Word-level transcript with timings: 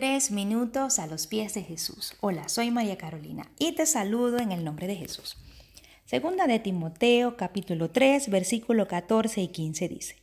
Tres 0.00 0.30
minutos 0.30 0.98
a 0.98 1.06
los 1.06 1.26
pies 1.26 1.52
de 1.52 1.62
Jesús. 1.62 2.14
Hola, 2.22 2.48
soy 2.48 2.70
María 2.70 2.96
Carolina 2.96 3.50
y 3.58 3.72
te 3.72 3.84
saludo 3.84 4.38
en 4.38 4.50
el 4.50 4.64
nombre 4.64 4.86
de 4.86 4.96
Jesús. 4.96 5.36
Segunda 6.06 6.46
de 6.46 6.58
Timoteo, 6.58 7.36
capítulo 7.36 7.90
3, 7.90 8.30
versículo 8.30 8.88
14 8.88 9.42
y 9.42 9.48
15 9.48 9.88
dice, 9.88 10.16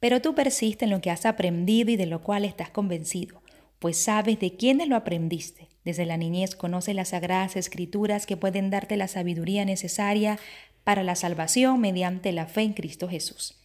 Pero 0.00 0.22
tú 0.22 0.34
persiste 0.34 0.86
en 0.86 0.90
lo 0.90 1.02
que 1.02 1.10
has 1.10 1.26
aprendido 1.26 1.90
y 1.90 1.96
de 1.96 2.06
lo 2.06 2.22
cual 2.22 2.46
estás 2.46 2.70
convencido, 2.70 3.42
pues 3.78 3.98
sabes 3.98 4.40
de 4.40 4.56
quiénes 4.56 4.88
lo 4.88 4.96
aprendiste. 4.96 5.68
Desde 5.84 6.06
la 6.06 6.16
niñez 6.16 6.56
conoces 6.56 6.94
las 6.94 7.08
sagradas 7.08 7.56
escrituras 7.56 8.24
que 8.24 8.38
pueden 8.38 8.70
darte 8.70 8.96
la 8.96 9.08
sabiduría 9.08 9.66
necesaria 9.66 10.38
para 10.82 11.02
la 11.02 11.14
salvación 11.14 11.78
mediante 11.78 12.32
la 12.32 12.46
fe 12.46 12.62
en 12.62 12.72
Cristo 12.72 13.06
Jesús. 13.06 13.60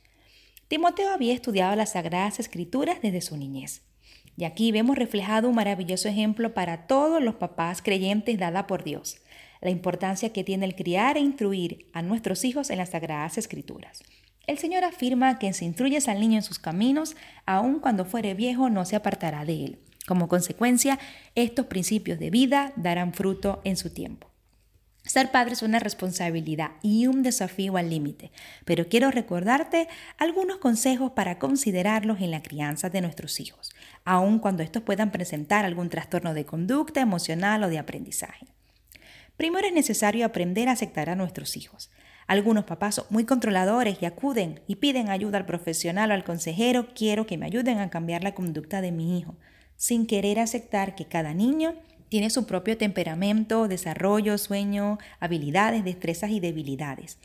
Timoteo 0.67 1.13
había 1.13 1.33
estudiado 1.33 1.77
las 1.77 1.93
sagradas 1.93 2.41
escrituras 2.41 3.01
desde 3.01 3.21
su 3.21 3.37
niñez. 3.37 3.83
Y 4.39 4.45
aquí 4.45 4.71
vemos 4.71 4.97
reflejado 4.97 5.49
un 5.49 5.55
maravilloso 5.55 6.07
ejemplo 6.07 6.53
para 6.53 6.87
todos 6.87 7.21
los 7.21 7.35
papás 7.35 7.81
creyentes 7.81 8.39
dada 8.39 8.67
por 8.67 8.85
Dios, 8.85 9.17
la 9.59 9.69
importancia 9.69 10.31
que 10.31 10.45
tiene 10.45 10.65
el 10.65 10.75
criar 10.75 11.17
e 11.17 11.19
instruir 11.19 11.89
a 11.91 12.01
nuestros 12.01 12.45
hijos 12.45 12.69
en 12.69 12.77
las 12.77 12.91
sagradas 12.91 13.37
escrituras. 13.37 14.01
El 14.47 14.57
Señor 14.57 14.85
afirma 14.85 15.39
que 15.39 15.51
si 15.51 15.65
instruyes 15.65 16.07
al 16.07 16.21
niño 16.21 16.37
en 16.37 16.43
sus 16.43 16.57
caminos, 16.57 17.17
aun 17.45 17.81
cuando 17.81 18.05
fuere 18.05 18.33
viejo 18.33 18.69
no 18.69 18.85
se 18.85 18.95
apartará 18.95 19.43
de 19.43 19.65
él. 19.65 19.79
Como 20.07 20.29
consecuencia, 20.29 20.99
estos 21.35 21.65
principios 21.65 22.17
de 22.17 22.29
vida 22.29 22.71
darán 22.77 23.13
fruto 23.13 23.59
en 23.65 23.75
su 23.75 23.89
tiempo. 23.89 24.28
Ser 25.09 25.31
padre 25.31 25.53
es 25.53 25.63
una 25.63 25.79
responsabilidad 25.79 26.73
y 26.83 27.07
un 27.07 27.23
desafío 27.23 27.77
al 27.77 27.89
límite, 27.89 28.31
pero 28.63 28.89
quiero 28.89 29.09
recordarte 29.09 29.87
algunos 30.19 30.57
consejos 30.57 31.13
para 31.13 31.39
considerarlos 31.39 32.21
en 32.21 32.29
la 32.29 32.43
crianza 32.43 32.91
de 32.91 33.01
nuestros 33.01 33.39
hijos, 33.39 33.71
aun 34.05 34.37
cuando 34.37 34.61
estos 34.61 34.83
puedan 34.83 35.11
presentar 35.11 35.65
algún 35.65 35.89
trastorno 35.89 36.35
de 36.35 36.45
conducta 36.45 37.01
emocional 37.01 37.63
o 37.63 37.69
de 37.69 37.79
aprendizaje. 37.79 38.45
Primero 39.35 39.65
es 39.65 39.73
necesario 39.73 40.27
aprender 40.27 40.69
a 40.69 40.73
aceptar 40.73 41.09
a 41.09 41.15
nuestros 41.15 41.57
hijos. 41.57 41.89
Algunos 42.27 42.65
papás 42.65 42.93
son 42.93 43.05
muy 43.09 43.25
controladores 43.25 43.97
y 44.03 44.05
acuden 44.05 44.61
y 44.67 44.75
piden 44.75 45.09
ayuda 45.09 45.39
al 45.39 45.47
profesional 45.47 46.11
o 46.11 46.13
al 46.13 46.23
consejero, 46.23 46.93
quiero 46.93 47.25
que 47.25 47.39
me 47.39 47.47
ayuden 47.47 47.79
a 47.79 47.89
cambiar 47.89 48.23
la 48.23 48.35
conducta 48.35 48.79
de 48.79 48.91
mi 48.91 49.17
hijo, 49.17 49.35
sin 49.75 50.05
querer 50.05 50.37
aceptar 50.37 50.93
que 50.93 51.05
cada 51.05 51.33
niño 51.33 51.73
tiene 52.09 52.29
su 52.29 52.45
propio 52.45 52.77
temperamento, 52.77 53.67
desarrollo, 53.67 54.37
sueño, 54.37 54.97
habilidades, 55.19 55.83
destrezas 55.83 56.31
y 56.31 56.39
debilidades. 56.39 57.19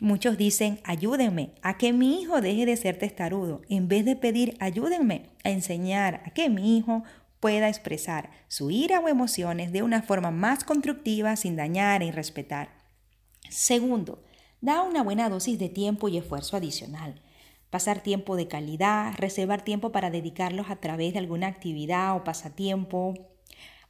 Muchos 0.00 0.36
dicen, 0.36 0.80
ayúdenme 0.84 1.52
a 1.62 1.78
que 1.78 1.92
mi 1.92 2.20
hijo 2.20 2.40
deje 2.40 2.66
de 2.66 2.76
ser 2.76 2.98
testarudo, 2.98 3.62
en 3.68 3.88
vez 3.88 4.04
de 4.04 4.14
pedir, 4.14 4.56
ayúdenme 4.60 5.30
a 5.42 5.50
enseñar 5.50 6.22
a 6.26 6.30
que 6.30 6.50
mi 6.50 6.76
hijo 6.76 7.02
pueda 7.40 7.68
expresar 7.68 8.30
su 8.48 8.70
ira 8.70 9.00
o 9.00 9.08
emociones 9.08 9.72
de 9.72 9.82
una 9.82 10.02
forma 10.02 10.30
más 10.30 10.64
constructiva 10.64 11.34
sin 11.36 11.56
dañar 11.56 12.02
e 12.02 12.06
irrespetar. 12.06 12.68
Segundo, 13.48 14.22
da 14.60 14.82
una 14.82 15.02
buena 15.02 15.28
dosis 15.28 15.58
de 15.58 15.68
tiempo 15.68 16.08
y 16.08 16.18
esfuerzo 16.18 16.56
adicional. 16.56 17.22
Pasar 17.70 18.02
tiempo 18.02 18.36
de 18.36 18.48
calidad, 18.48 19.14
reservar 19.16 19.62
tiempo 19.62 19.92
para 19.92 20.10
dedicarlos 20.10 20.70
a 20.70 20.76
través 20.76 21.14
de 21.14 21.20
alguna 21.20 21.46
actividad 21.46 22.16
o 22.16 22.24
pasatiempo, 22.24 23.14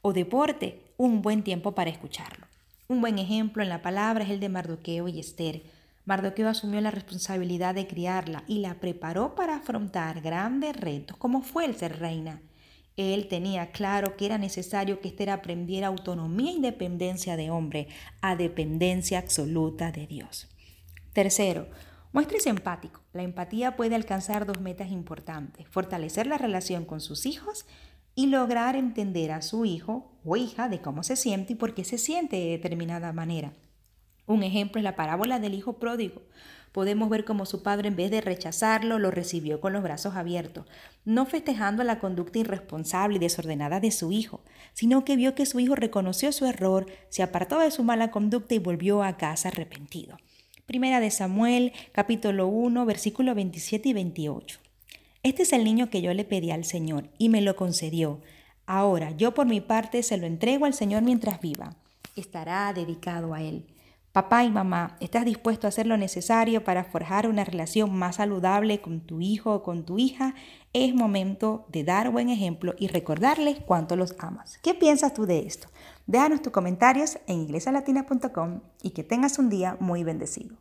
o 0.01 0.13
deporte, 0.13 0.81
un 0.97 1.21
buen 1.21 1.43
tiempo 1.43 1.73
para 1.73 1.89
escucharlo. 1.89 2.47
Un 2.87 3.01
buen 3.01 3.19
ejemplo 3.19 3.63
en 3.63 3.69
la 3.69 3.81
palabra 3.81 4.23
es 4.23 4.29
el 4.29 4.39
de 4.39 4.49
Mardoqueo 4.49 5.07
y 5.07 5.19
Esther. 5.19 5.63
Mardoqueo 6.05 6.47
asumió 6.47 6.79
la 6.79 6.91
responsabilidad 6.91 7.75
de 7.75 7.85
criarla 7.85 8.43
y 8.47 8.59
la 8.59 8.75
preparó 8.75 9.35
para 9.35 9.57
afrontar 9.57 10.21
grandes 10.21 10.75
retos 10.75 11.17
como 11.17 11.41
fue 11.41 11.65
el 11.65 11.75
ser 11.75 11.99
reina. 11.99 12.41
Él 12.95 13.27
tenía 13.27 13.71
claro 13.71 14.17
que 14.17 14.25
era 14.25 14.37
necesario 14.37 15.01
que 15.01 15.09
Esther 15.09 15.29
aprendiera 15.29 15.87
autonomía 15.87 16.49
e 16.49 16.55
independencia 16.55 17.35
de 17.35 17.51
hombre 17.51 17.89
a 18.21 18.35
dependencia 18.35 19.19
absoluta 19.19 19.91
de 19.91 20.07
Dios. 20.07 20.47
Tercero, 21.13 21.67
muéstrese 22.11 22.49
empático. 22.49 23.01
La 23.13 23.21
empatía 23.21 23.75
puede 23.75 23.93
alcanzar 23.93 24.47
dos 24.47 24.61
metas 24.61 24.91
importantes, 24.91 25.67
fortalecer 25.69 26.25
la 26.25 26.37
relación 26.39 26.85
con 26.85 27.01
sus 27.01 27.25
hijos 27.25 27.65
y 28.17 28.25
lograr 28.25 28.75
entender 28.75 29.31
a 29.31 29.43
su 29.43 29.63
hijo 29.63 30.11
o 30.25 30.37
hija 30.37 30.69
de 30.69 30.81
cómo 30.81 31.03
se 31.03 31.15
siente 31.15 31.53
y 31.53 31.55
por 31.55 31.75
qué 31.75 31.83
se 31.83 31.99
siente 31.99 32.35
de 32.35 32.49
determinada 32.49 33.13
manera. 33.13 33.53
Un 34.25 34.41
ejemplo 34.41 34.79
es 34.79 34.83
la 34.83 34.95
parábola 34.95 35.37
del 35.39 35.53
hijo 35.53 35.73
pródigo. 35.73 36.23
Podemos 36.71 37.11
ver 37.11 37.25
cómo 37.25 37.45
su 37.45 37.61
padre 37.61 37.89
en 37.89 37.95
vez 37.95 38.09
de 38.09 38.21
rechazarlo 38.21 38.97
lo 38.97 39.11
recibió 39.11 39.61
con 39.61 39.71
los 39.71 39.83
brazos 39.83 40.15
abiertos, 40.15 40.65
no 41.05 41.27
festejando 41.27 41.83
la 41.83 41.99
conducta 41.99 42.39
irresponsable 42.39 43.17
y 43.17 43.19
desordenada 43.19 43.79
de 43.79 43.91
su 43.91 44.11
hijo, 44.11 44.41
sino 44.73 45.05
que 45.05 45.15
vio 45.15 45.35
que 45.35 45.45
su 45.45 45.59
hijo 45.59 45.75
reconoció 45.75 46.31
su 46.31 46.47
error, 46.47 46.87
se 47.09 47.21
apartó 47.21 47.59
de 47.59 47.69
su 47.69 47.83
mala 47.83 48.09
conducta 48.09 48.55
y 48.55 48.59
volvió 48.59 49.03
a 49.03 49.17
casa 49.17 49.49
arrepentido. 49.49 50.17
Primera 50.65 50.99
de 50.99 51.11
Samuel, 51.11 51.71
capítulo 51.91 52.47
1, 52.47 52.83
versículos 52.83 53.35
27 53.35 53.89
y 53.89 53.93
28. 53.93 54.66
Este 55.23 55.43
es 55.43 55.53
el 55.53 55.63
niño 55.63 55.89
que 55.89 56.01
yo 56.01 56.13
le 56.13 56.25
pedí 56.25 56.51
al 56.51 56.65
Señor 56.65 57.09
y 57.17 57.29
me 57.29 57.41
lo 57.41 57.55
concedió. 57.55 58.21
Ahora 58.65 59.11
yo 59.11 59.33
por 59.33 59.47
mi 59.47 59.61
parte 59.61 60.03
se 60.03 60.17
lo 60.17 60.27
entrego 60.27 60.65
al 60.65 60.73
Señor 60.73 61.03
mientras 61.03 61.39
viva. 61.39 61.75
Estará 62.15 62.71
dedicado 62.73 63.33
a 63.33 63.41
Él. 63.41 63.65
Papá 64.17 64.43
y 64.43 64.49
mamá, 64.49 64.97
¿estás 64.99 65.25
dispuesto 65.25 65.67
a 65.67 65.69
hacer 65.69 65.85
lo 65.85 65.95
necesario 65.95 66.63
para 66.63 66.83
forjar 66.83 67.27
una 67.27 67.43
relación 67.43 67.93
más 67.93 68.15
saludable 68.15 68.81
con 68.81 69.01
tu 69.01 69.21
hijo 69.21 69.53
o 69.53 69.61
con 69.61 69.85
tu 69.85 69.99
hija? 69.99 70.33
Es 70.73 70.95
momento 70.95 71.67
de 71.69 71.83
dar 71.83 72.09
buen 72.09 72.29
ejemplo 72.29 72.73
y 72.79 72.87
recordarles 72.87 73.59
cuánto 73.59 73.95
los 73.95 74.15
amas. 74.17 74.57
¿Qué 74.63 74.73
piensas 74.73 75.13
tú 75.13 75.27
de 75.27 75.45
esto? 75.45 75.67
Déjanos 76.07 76.41
tus 76.41 76.51
comentarios 76.51 77.19
en 77.27 77.41
iglesialatina.com 77.41 78.61
y 78.81 78.89
que 78.89 79.03
tengas 79.03 79.37
un 79.37 79.49
día 79.49 79.77
muy 79.79 80.03
bendecido. 80.03 80.57